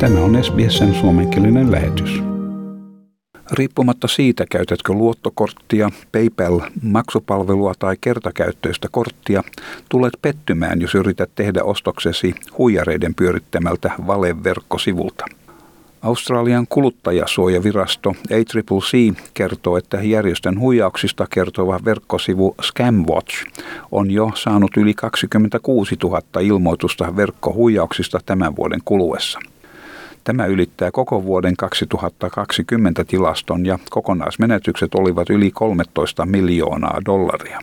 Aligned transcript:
Tämä 0.00 0.20
on 0.20 0.44
SBSn 0.44 0.94
suomenkielinen 0.94 1.72
lähetys. 1.72 2.22
Riippumatta 3.52 4.08
siitä, 4.08 4.44
käytätkö 4.50 4.92
luottokorttia, 4.92 5.90
PayPal-maksupalvelua 6.12 7.72
tai 7.78 7.96
kertakäyttöistä 8.00 8.88
korttia, 8.90 9.42
tulet 9.88 10.12
pettymään, 10.22 10.80
jos 10.80 10.94
yrität 10.94 11.30
tehdä 11.34 11.62
ostoksesi 11.62 12.34
huijareiden 12.58 13.14
pyörittämältä 13.14 13.90
valeverkkosivulta. 14.06 15.24
Australian 16.02 16.66
kuluttajasuojavirasto 16.68 18.10
ACCC 18.10 19.18
kertoo, 19.34 19.76
että 19.76 19.96
järjestön 20.02 20.60
huijauksista 20.60 21.26
kertova 21.30 21.80
verkkosivu 21.84 22.54
Scamwatch 22.62 23.46
on 23.92 24.10
jo 24.10 24.30
saanut 24.34 24.76
yli 24.76 24.94
26 24.94 25.96
000 26.02 26.20
ilmoitusta 26.40 27.16
verkkohuijauksista 27.16 28.20
tämän 28.26 28.56
vuoden 28.56 28.80
kuluessa. 28.84 29.38
Tämä 30.28 30.46
ylittää 30.46 30.90
koko 30.90 31.24
vuoden 31.24 31.56
2020 31.56 33.04
tilaston 33.04 33.66
ja 33.66 33.78
kokonaismenetykset 33.90 34.94
olivat 34.94 35.30
yli 35.30 35.50
13 35.50 36.26
miljoonaa 36.26 37.00
dollaria. 37.06 37.60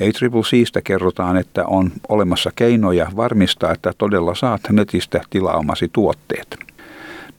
ACCCstä 0.00 0.80
kerrotaan, 0.82 1.36
että 1.36 1.66
on 1.66 1.92
olemassa 2.08 2.50
keinoja 2.56 3.06
varmistaa, 3.16 3.72
että 3.72 3.92
todella 3.98 4.34
saat 4.34 4.60
netistä 4.72 5.20
tilaamasi 5.30 5.90
tuotteet. 5.92 6.56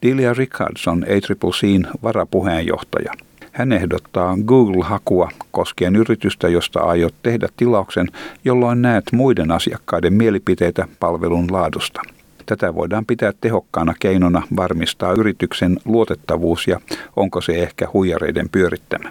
Delia 0.02 0.34
Rickards 0.34 0.88
on 0.88 1.04
ACCCn 1.04 1.86
varapuheenjohtaja. 2.02 3.12
Hän 3.52 3.72
ehdottaa 3.72 4.36
Google-hakua 4.46 5.28
koskien 5.50 5.96
yritystä, 5.96 6.48
josta 6.48 6.80
aiot 6.80 7.14
tehdä 7.22 7.48
tilauksen, 7.56 8.08
jolloin 8.44 8.82
näet 8.82 9.04
muiden 9.12 9.50
asiakkaiden 9.50 10.12
mielipiteitä 10.12 10.88
palvelun 11.00 11.46
laadusta. 11.50 12.02
Tätä 12.46 12.74
voidaan 12.74 13.06
pitää 13.06 13.32
tehokkaana 13.40 13.94
keinona 14.00 14.42
varmistaa 14.56 15.12
yrityksen 15.12 15.78
luotettavuus 15.84 16.68
ja 16.68 16.80
onko 17.16 17.40
se 17.40 17.52
ehkä 17.52 17.88
huijareiden 17.92 18.48
pyörittämä. 18.48 19.10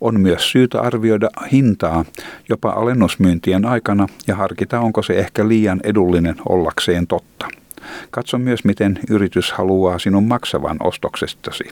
On 0.00 0.20
myös 0.20 0.52
syytä 0.52 0.80
arvioida 0.80 1.28
hintaa 1.52 2.04
jopa 2.48 2.70
alennusmyyntien 2.70 3.64
aikana 3.64 4.06
ja 4.26 4.36
harkita, 4.36 4.80
onko 4.80 5.02
se 5.02 5.14
ehkä 5.14 5.48
liian 5.48 5.80
edullinen 5.84 6.36
ollakseen 6.48 7.06
totta. 7.06 7.48
Katso 8.10 8.38
myös, 8.38 8.64
miten 8.64 8.98
yritys 9.10 9.52
haluaa 9.52 9.98
sinun 9.98 10.24
maksavan 10.24 10.76
ostoksestasi. 10.80 11.64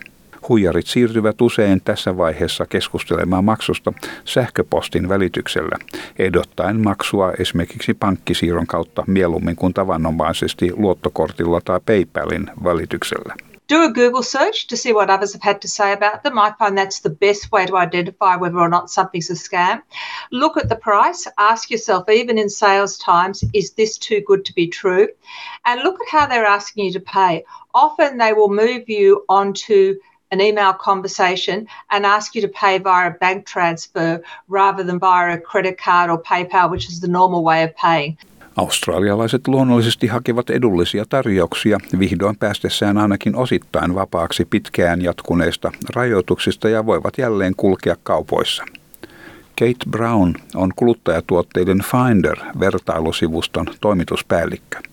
Huijarit 0.49 0.87
siirtyvät 0.87 1.41
usein 1.41 1.81
tässä 1.85 2.17
vaiheessa 2.17 2.67
keskustelemaan 2.67 3.45
maksusta 3.45 3.93
sähköpostin 4.25 5.09
välityksellä, 5.09 5.77
ehdottaen 6.19 6.81
maksua 6.81 7.33
esimerkiksi 7.39 7.95
pankkisiirron 7.95 8.67
kautta 8.67 9.05
mieluummin 9.07 9.57
kuin 9.57 9.75
tavanomaisesti 9.75 10.73
luottokortilla 10.77 11.61
tai 11.65 11.81
PayPalin 11.87 12.51
välityksellä. 12.65 13.35
do 13.73 13.85
a 13.85 13.91
Google 13.91 14.23
search 14.23 14.67
to 14.67 14.77
see 14.77 14.93
what 14.93 15.09
others 15.09 15.33
have 15.33 15.43
had 15.43 15.63
to 15.63 15.69
say 15.69 15.93
about 15.93 16.23
them. 16.23 16.39
I 16.39 16.53
find 16.59 16.77
that's 16.77 17.01
the 17.01 17.17
best 17.27 17.51
way 17.51 17.65
to 17.65 17.77
identify 17.77 18.37
whether 18.37 18.59
or 18.59 18.69
not 18.69 18.91
something's 18.91 19.31
a 19.31 19.35
scam. 19.35 19.81
Look 20.31 20.59
at 20.59 20.69
the 20.69 20.77
price, 20.77 21.27
ask 21.39 21.71
yourself, 21.71 22.07
even 22.11 22.37
in 22.37 22.51
sales 22.51 22.99
times, 22.99 23.43
is 23.55 23.71
this 23.71 23.97
too 23.97 24.21
good 24.27 24.45
to 24.45 24.53
be 24.53 24.67
true? 24.67 25.09
And 25.65 25.83
look 25.83 25.99
at 26.03 26.09
how 26.11 26.27
they're 26.27 26.45
asking 26.45 26.85
you 26.85 26.93
to 26.93 27.01
pay. 27.01 27.45
Often 27.73 28.19
they 28.19 28.35
will 28.35 28.53
move 28.53 28.91
you 28.91 29.25
onto 29.31 29.99
an 30.33 30.41
email 30.41 30.73
conversation 30.73 31.67
and 31.91 32.05
ask 32.05 32.35
you 32.35 32.49
to 32.49 32.53
pay 32.61 32.79
via 32.79 33.07
a 33.11 33.15
bank 33.21 33.47
transfer 33.47 34.21
rather 34.49 34.85
than 34.87 34.99
via 34.99 35.35
a 35.35 35.39
credit 35.39 35.77
card 35.85 36.11
or 36.11 36.19
PayPal, 36.19 36.71
which 36.71 36.89
is 36.89 37.01
the 37.01 37.09
normal 37.09 37.43
way 37.45 37.65
of 37.65 37.71
paying. 37.83 38.17
Australialaiset 38.57 39.49
luonnollisesti 39.49 40.07
hakevat 40.07 40.51
edullisia 40.51 41.05
tarjouksia 41.09 41.79
vihdoin 41.99 42.37
päästessään 42.37 42.99
ainakin 42.99 43.37
osittain 43.37 43.95
vapaaksi 43.95 44.45
pitkään 44.45 45.03
jatkuneista 45.03 45.73
rajoituksista 45.95 46.69
ja 46.69 46.87
voivat 46.87 47.19
jälleen 47.19 47.55
kulkea 47.57 47.97
kaupoissa. 48.03 48.65
Kate 49.59 49.91
Brown 49.91 50.35
on 50.55 50.73
kuluttajatuotteiden 50.77 51.79
Finder-vertailusivuston 51.79 53.67
toimituspäällikkö. 53.81 54.92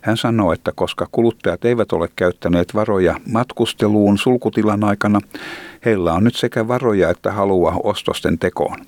Hän 0.00 0.16
sanoo, 0.16 0.52
että 0.52 0.72
koska 0.74 1.08
kuluttajat 1.12 1.64
eivät 1.64 1.92
ole 1.92 2.08
käyttäneet 2.16 2.74
varoja 2.74 3.20
matkusteluun 3.32 4.18
sulkutilan 4.18 4.84
aikana, 4.84 5.20
heillä 5.84 6.12
on 6.12 6.24
nyt 6.24 6.34
sekä 6.34 6.68
varoja 6.68 7.10
että 7.10 7.32
halua 7.32 7.80
ostosten 7.84 8.38
tekoon. 8.38 8.78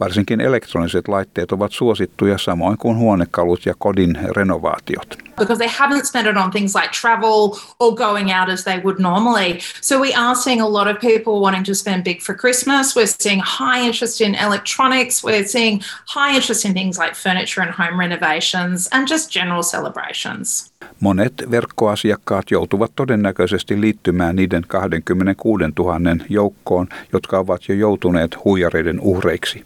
Varsinkin 0.00 0.40
elektroniset 0.40 1.08
laitteet 1.08 1.52
ovat 1.52 1.72
suosittuja 1.72 2.38
samoin 2.38 2.78
kuin 2.78 2.96
huonekalut 2.96 3.66
ja 3.66 3.74
kodin 3.78 4.18
renovaatiot. 4.36 5.27
Because 5.38 5.58
they 5.58 5.68
haven't 5.68 6.06
spent 6.06 6.26
it 6.26 6.36
on 6.36 6.50
things 6.50 6.74
like 6.74 6.92
travel 6.92 7.58
or 7.78 7.94
going 7.94 8.30
out 8.32 8.48
as 8.50 8.64
they 8.64 8.78
would 8.78 8.98
normally. 8.98 9.60
So 9.80 10.00
we 10.00 10.12
are 10.14 10.34
seeing 10.34 10.60
a 10.60 10.68
lot 10.68 10.88
of 10.88 11.00
people 11.00 11.32
wanting 11.40 11.64
to 11.64 11.74
spend 11.74 12.04
big 12.04 12.22
for 12.22 12.34
Christmas. 12.34 12.96
We're 12.96 13.06
seeing 13.06 13.40
high 13.40 13.86
interest 13.86 14.20
in 14.20 14.34
electronics. 14.34 15.24
We're 15.24 15.46
seeing 15.46 15.82
high 16.14 16.34
interest 16.34 16.64
in 16.64 16.72
things 16.72 16.98
like 16.98 17.14
furniture 17.14 17.62
and 17.62 17.70
home 17.70 18.00
renovations 18.00 18.88
and 18.92 19.08
just 19.08 19.32
general 19.32 19.62
celebrations. 19.62 20.72
Monet 21.00 21.32
verkkoasiakkaat 21.50 22.50
joutuvat 22.50 22.92
todennäköisesti 22.96 23.80
liittymään 23.80 24.36
niiden 24.36 24.64
26 24.68 25.64
000 25.78 26.24
joukkoon, 26.28 26.88
jotka 27.12 27.38
ovat 27.38 27.68
jo 27.68 27.74
joutuneet 27.74 28.44
huijareiden 28.44 29.00
uhreiksi. 29.00 29.64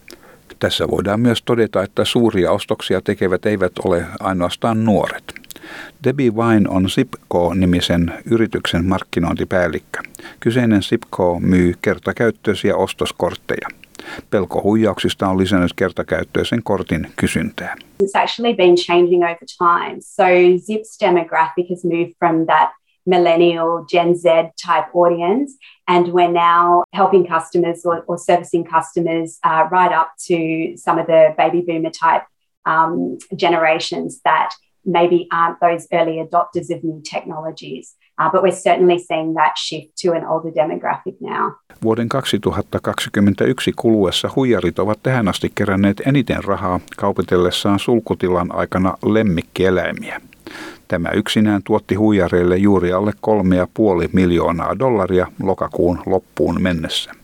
Tässä 0.59 0.89
voidaan 0.89 1.21
myös 1.21 1.43
todeta, 1.43 1.83
että 1.83 2.05
suuria 2.05 2.51
ostoksia 2.51 3.01
tekevät 3.01 3.47
eivät 3.47 3.73
ole 3.85 4.07
ainoastaan 4.21 4.85
nuoret. 4.85 5.32
Debbie 6.05 6.31
Wine 6.31 6.69
on 6.69 6.87
Zipco-nimisen 6.89 8.13
yrityksen 8.31 8.85
markkinointipäällikkö. 8.85 10.01
Kyseinen 10.41 10.83
Zipco 10.83 11.41
myy 11.41 11.75
kertakäyttöisiä 11.83 12.77
ostoskortteja. 12.77 13.69
Pelko 14.31 14.63
huijauksista 14.63 15.29
on 15.29 15.39
lisännyt 15.39 15.73
kertakäyttöisen 15.77 16.63
kortin 16.63 17.07
kysyntää. 17.17 17.75
It's 18.03 18.23
actually 18.23 18.55
been 18.55 18.75
changing 18.75 19.25
over 19.25 19.47
time. 19.59 19.97
So 20.01 20.25
Zip's 20.59 20.99
demographic 21.05 21.69
has 21.71 21.85
moved 21.85 22.13
from 22.19 22.47
that 22.47 22.71
millennial 23.07 23.85
Gen 23.85 24.17
Z 24.17 24.25
type 24.67 24.89
audience 24.95 25.59
and 25.89 26.07
we're 26.07 26.33
now 26.33 26.83
helping 26.95 27.27
customers 27.27 27.87
or, 27.87 28.05
or 28.07 28.19
servicing 28.19 28.65
customers 28.65 29.39
uh, 29.45 29.69
right 29.71 29.93
up 29.93 30.09
to 30.29 30.77
some 30.77 31.01
of 31.01 31.07
the 31.07 31.35
baby 31.37 31.63
boomer 31.67 31.91
type 31.91 32.23
um, 32.67 33.19
generations 33.37 34.21
that 34.25 34.51
maybe 34.87 35.27
aren't 35.33 35.59
those 35.61 35.87
early 35.93 36.17
adopters 36.27 36.77
of 36.77 36.83
new 36.83 37.01
technologies. 37.15 37.97
Uh, 38.21 38.31
but 38.31 38.43
we're 38.43 38.61
certainly 38.69 38.99
seeing 38.99 39.35
that 39.35 39.53
shift 39.57 39.89
to 40.03 40.13
an 40.13 40.27
older 40.27 40.51
demographic 40.51 41.17
now. 41.21 41.53
Vuoden 41.83 42.09
2021 42.09 43.73
kuluessa 43.77 44.31
huijarit 44.37 44.79
ovat 44.79 44.99
tähän 45.03 45.29
asti 45.29 45.53
keränneet 45.55 46.03
eniten 46.07 46.45
rahaa 46.45 46.81
kaupitellessaan 46.97 47.79
sulkutilan 47.79 48.55
aikana 48.55 48.95
lemmikkieläimiä. 49.05 50.21
Tämä 50.89 51.11
yksinään 51.11 51.63
tuotti 51.65 51.95
huijareille 51.95 52.57
juuri 52.57 52.93
alle 52.93 53.13
3,5 54.07 54.09
miljoonaa 54.13 54.79
dollaria 54.79 55.27
lokakuun 55.43 56.03
loppuun 56.07 56.63
mennessä. 56.63 57.22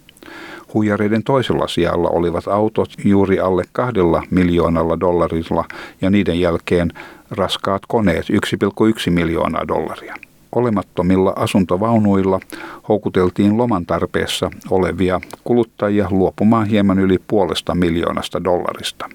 Huijareiden 0.75 1.23
toisella 1.25 1.69
sijalla 1.69 2.09
olivat 2.09 2.49
autot 2.49 2.89
juuri 3.05 3.41
alle 3.41 3.65
kahdella 3.73 4.23
miljoonalla 4.31 5.01
dollarilla 5.01 5.65
ja 6.01 6.11
niiden 6.11 6.41
jälkeen 6.41 6.93
raskaat 7.31 7.83
koneet 7.89 8.27
1,1 8.31 9.11
miljoonaa 9.11 9.69
dollaria. 9.69 10.15
Olemattomilla 10.53 11.33
asuntovaunuilla 11.37 12.41
houkuteltiin 12.89 13.59
loman 13.59 13.87
tarpeessa 13.87 14.51
olevia 14.71 15.21
kuluttajia 15.45 16.09
luopumaan 16.11 16.67
hieman 16.67 16.99
yli 16.99 17.19
puolesta 17.27 17.75
miljoonasta 17.75 18.45
dollarista. 18.45 19.09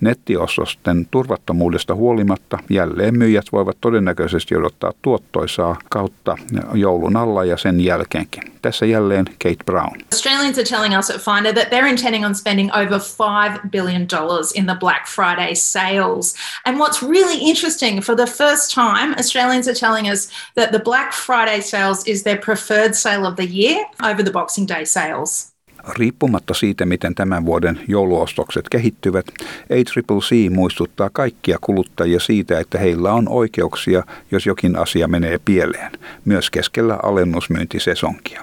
Nettiostosten 0.00 1.06
turvattomuudesta 1.10 1.94
huolimatta 1.94 2.58
jälleen 2.70 3.18
myyjät 3.18 3.44
voivat 3.52 3.76
todennäköisesti 3.80 4.56
odottaa 4.56 4.92
tuottoisaa 5.02 5.76
kautta 5.88 6.36
joulun 6.74 7.16
alla 7.16 7.44
ja 7.44 7.56
sen 7.56 7.80
jälkeenkin. 7.80 8.42
Tässä 8.62 8.86
jälleen 8.86 9.24
Kate 9.24 9.64
Brown. 9.64 10.00
Australians 10.12 10.58
are 10.58 10.64
telling 10.64 10.98
us 10.98 11.10
at 11.10 11.20
Finder 11.20 11.54
that 11.54 11.72
they're 11.72 11.90
intending 11.90 12.26
on 12.26 12.34
spending 12.34 12.70
over 12.74 12.98
$5 12.98 13.70
billion 13.70 14.08
in 14.54 14.66
the 14.66 14.76
Black 14.80 15.06
Friday 15.06 15.54
sales. 15.54 16.34
And 16.64 16.78
what's 16.78 17.02
really 17.02 17.38
interesting, 17.40 18.00
for 18.02 18.16
the 18.16 18.26
first 18.26 18.74
time, 18.74 19.14
Australians 19.18 19.68
are 19.68 19.78
telling 19.80 20.10
us 20.10 20.28
that 20.54 20.72
the 20.72 20.78
Black 20.78 21.12
Friday 21.12 21.60
sales 21.60 22.06
is 22.06 22.22
their 22.22 22.38
preferred 22.38 22.94
sale 22.94 23.26
of 23.26 23.36
the 23.36 23.46
year 23.46 23.84
over 24.02 24.22
the 24.22 24.32
Boxing 24.32 24.66
Day 24.66 24.84
sales. 24.84 25.55
Riippumatta 25.88 26.54
siitä, 26.54 26.86
miten 26.86 27.14
tämän 27.14 27.46
vuoden 27.46 27.80
jouluostokset 27.88 28.68
kehittyvät, 28.68 29.26
ACCC 29.70 30.50
muistuttaa 30.50 31.10
kaikkia 31.12 31.58
kuluttajia 31.60 32.20
siitä, 32.20 32.60
että 32.60 32.78
heillä 32.78 33.12
on 33.12 33.28
oikeuksia, 33.28 34.02
jos 34.30 34.46
jokin 34.46 34.76
asia 34.76 35.08
menee 35.08 35.38
pieleen, 35.44 35.92
myös 36.24 36.50
keskellä 36.50 36.98
alennusmyyntisesonkia. 37.02 38.42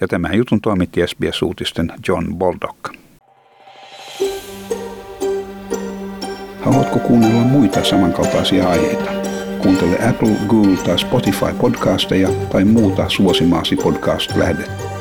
Ja 0.00 0.08
tämän 0.08 0.34
jutun 0.34 0.60
toimitti 0.60 1.00
SBS-uutisten 1.06 1.92
John 2.08 2.34
Baldock. 2.34 2.94
Haluatko 6.60 6.98
kuunnella 6.98 7.40
muita 7.40 7.84
samankaltaisia 7.84 8.68
aiheita? 8.68 9.10
Kuuntele 9.58 10.08
Apple, 10.08 10.36
Google 10.48 10.76
tai 10.76 10.98
Spotify 10.98 11.54
podcasteja 11.60 12.28
tai 12.28 12.64
muuta 12.64 13.08
suosimaasi 13.08 13.76
podcast-lähdettä. 13.76 14.93